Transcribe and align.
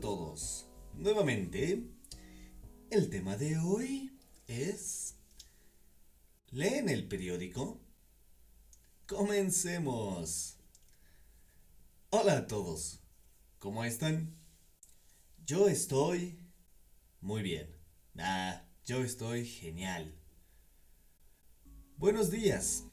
todos. 0.00 0.66
Nuevamente, 0.94 1.84
el 2.90 3.10
tema 3.10 3.36
de 3.36 3.58
hoy 3.58 4.18
es... 4.46 5.16
¿Leen 6.50 6.88
el 6.88 7.06
periódico? 7.08 7.78
Comencemos. 9.06 10.56
Hola 12.08 12.38
a 12.38 12.46
todos. 12.46 13.00
¿Cómo 13.58 13.84
están? 13.84 14.34
Yo 15.44 15.68
estoy 15.68 16.38
muy 17.20 17.42
bien. 17.42 17.68
Ah, 18.18 18.64
yo 18.86 19.04
estoy 19.04 19.44
genial. 19.44 20.18
Buenos 21.98 22.30
días. 22.30 22.84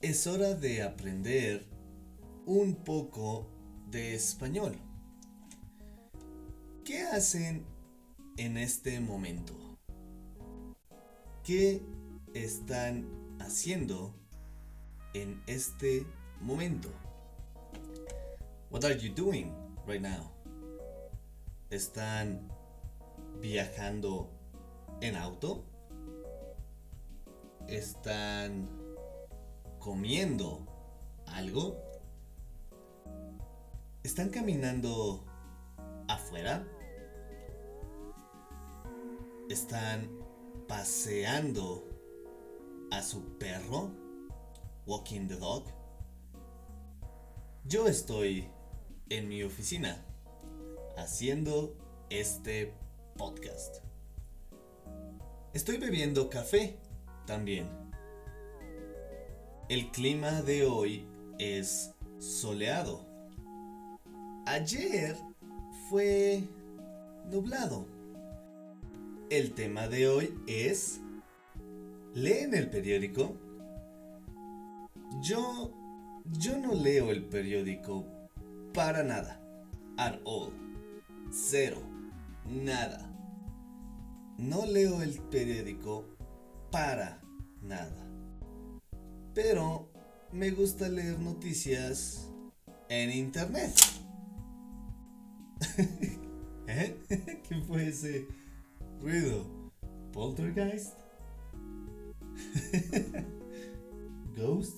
Es 0.00 0.26
hora 0.26 0.54
de 0.54 0.82
aprender 0.82 1.66
un 2.44 2.84
poco 2.84 3.50
de 3.90 4.14
español. 4.14 4.89
¿Qué 6.84 7.02
hacen 7.02 7.66
en 8.38 8.56
este 8.56 9.00
momento? 9.00 9.54
¿Qué 11.44 11.82
están 12.32 13.06
haciendo 13.38 14.14
en 15.12 15.42
este 15.46 16.06
momento? 16.40 16.88
What 18.70 18.84
are 18.84 18.98
you 18.98 19.14
doing 19.14 19.52
right 19.86 20.00
now? 20.00 20.30
¿Están 21.68 22.48
viajando 23.40 24.30
en 25.02 25.16
auto? 25.16 25.64
¿Están 27.68 28.68
comiendo 29.78 30.66
algo? 31.26 31.76
¿Están 34.02 34.30
caminando 34.30 35.29
¿Están 39.48 40.08
paseando 40.68 41.88
a 42.92 43.02
su 43.02 43.36
perro? 43.38 43.90
Walking 44.86 45.26
the 45.26 45.36
dog. 45.36 45.64
Yo 47.64 47.88
estoy 47.88 48.48
en 49.08 49.28
mi 49.28 49.42
oficina 49.42 50.04
haciendo 50.96 51.76
este 52.10 52.74
podcast. 53.16 53.78
Estoy 55.52 55.78
bebiendo 55.78 56.30
café 56.30 56.78
también. 57.26 57.68
El 59.68 59.90
clima 59.90 60.42
de 60.42 60.64
hoy 60.64 61.08
es 61.38 61.92
soleado. 62.18 63.04
Ayer 64.46 65.16
fue 65.90 66.44
nublado. 67.32 67.84
El 69.28 69.54
tema 69.54 69.88
de 69.88 70.08
hoy 70.08 70.38
es 70.46 71.00
¿Leen 72.14 72.54
el 72.54 72.70
periódico? 72.70 73.36
Yo 75.20 75.72
yo 76.38 76.58
no 76.58 76.74
leo 76.74 77.10
el 77.10 77.24
periódico 77.24 78.06
para 78.72 79.02
nada. 79.02 79.40
At 79.96 80.20
all. 80.24 80.52
Cero. 81.32 81.82
Nada. 82.46 83.10
No 84.38 84.66
leo 84.66 85.02
el 85.02 85.20
periódico 85.22 86.04
para 86.70 87.20
nada. 87.62 88.06
Pero 89.34 89.90
me 90.30 90.52
gusta 90.52 90.88
leer 90.88 91.18
noticias 91.18 92.30
en 92.88 93.10
internet. 93.10 93.72
¿Eh? 96.66 96.96
¿Qué 97.48 97.60
fue 97.66 97.88
ese 97.88 98.26
ruido? 99.00 99.46
¿Poltergeist? 100.12 100.94
¿Ghost? 104.36 104.76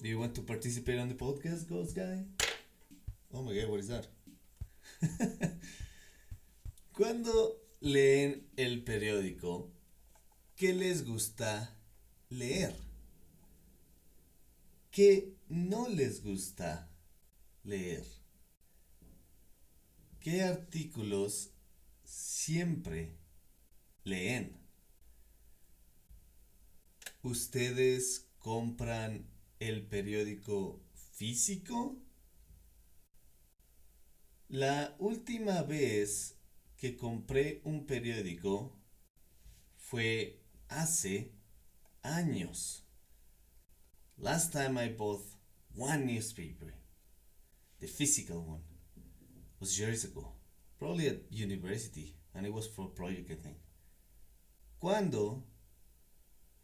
Do 0.00 0.08
you 0.08 0.18
want 0.18 0.34
to 0.34 0.42
participate 0.42 0.98
on 0.98 1.08
the 1.08 1.14
podcast, 1.14 1.68
Ghost 1.68 1.96
Guy? 1.96 2.24
Oh 3.32 3.42
my 3.42 3.54
god, 3.54 3.68
what 3.68 3.80
is 3.80 3.88
that? 3.88 4.06
Cuando 6.92 7.60
leen 7.80 8.46
el 8.56 8.84
periódico, 8.84 9.70
¿qué 10.56 10.72
les 10.72 11.04
gusta 11.04 11.76
leer? 12.30 12.74
¿Qué 14.90 15.34
no 15.48 15.88
les 15.88 16.22
gusta 16.22 16.88
leer? 17.64 18.17
¿Qué 20.20 20.42
artículos 20.42 21.52
siempre 22.02 23.16
leen? 24.02 24.58
¿Ustedes 27.22 28.28
compran 28.38 29.28
el 29.60 29.86
periódico 29.86 30.82
físico? 31.12 31.96
La 34.48 34.96
última 34.98 35.62
vez 35.62 36.36
que 36.76 36.96
compré 36.96 37.60
un 37.64 37.86
periódico 37.86 38.76
fue 39.76 40.42
hace 40.68 41.32
años. 42.02 42.84
Last 44.16 44.52
time 44.52 44.84
I 44.84 44.94
bought 44.94 45.24
one 45.76 46.06
newspaper, 46.06 46.74
the 47.78 47.86
physical 47.86 48.38
one, 48.38 48.64
was 49.60 49.78
years 49.78 50.04
ago, 50.04 50.32
probably 50.78 51.08
at 51.08 51.16
university, 51.30 52.14
and 52.34 52.46
it 52.46 52.52
was 52.52 52.66
for 52.66 52.86
a 52.86 52.88
project, 52.88 53.30
I 53.30 53.34
think. 53.34 53.56
¿Cuándo 54.80 55.42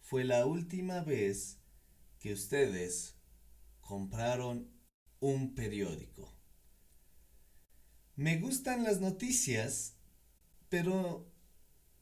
fue 0.01 0.25
la 0.25 0.47
última 0.47 1.05
vez 1.05 1.59
que 2.21 2.33
ustedes 2.33 3.15
compraron 3.81 4.69
un 5.21 5.55
periódico? 5.55 6.33
Me 8.17 8.39
gustan 8.39 8.85
las 8.85 9.01
noticias, 9.01 9.95
pero 10.69 11.27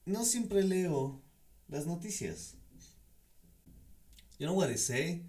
no 0.04 0.24
siempre 0.24 0.62
leo 0.62 1.22
las 1.68 1.86
noticias. 1.86 2.56
You 4.38 4.46
know 4.46 4.54
what 4.54 4.68
they 4.68 4.76
say? 4.76 5.22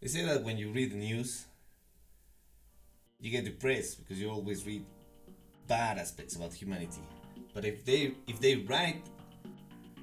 They 0.00 0.08
say 0.08 0.24
that 0.24 0.42
when 0.42 0.56
you 0.56 0.72
read 0.72 0.90
the 0.90 0.96
news, 0.96 1.46
you 3.20 3.30
get 3.30 3.44
depressed 3.44 3.98
because 3.98 4.20
you 4.20 4.30
always 4.30 4.66
read 4.66 4.84
bad 5.66 5.98
aspects 5.98 6.36
about 6.36 6.52
humanity. 6.52 7.02
But 7.54 7.64
if 7.64 7.84
they 7.84 8.14
if 8.26 8.40
they 8.40 8.56
write 8.56 9.02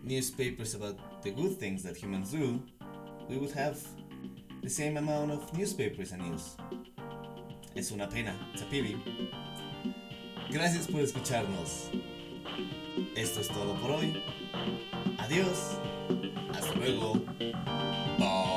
newspapers 0.04 0.76
about 0.76 0.98
the 1.24 1.32
good 1.32 1.58
things 1.58 1.84
that 1.84 1.98
humans 1.98 2.32
do, 2.32 2.62
we 3.30 3.38
would 3.38 3.52
have 3.52 3.80
the 4.62 4.70
same 4.70 4.98
amount 4.98 5.32
of 5.32 5.58
newspapers 5.58 6.12
and 6.12 6.22
news. 6.22 6.56
Es 7.76 7.92
una 7.92 8.08
pena, 8.08 8.34
pity. 8.70 8.98
Gracias 10.52 10.88
por 10.88 11.02
escucharnos. 11.02 11.90
Esto 13.16 13.42
es 13.42 13.48
todo 13.50 13.76
por 13.82 13.92
hoy. 13.92 14.24
Adiós. 15.20 15.80
Hasta 16.54 16.74
luego. 16.76 17.22
Bye. 18.18 18.57